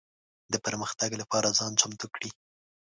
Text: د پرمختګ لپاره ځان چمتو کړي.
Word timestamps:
د 0.53 0.55
پرمختګ 0.65 1.09
لپاره 1.21 1.55
ځان 1.57 1.71
چمتو 1.79 2.07
کړي. 2.15 2.29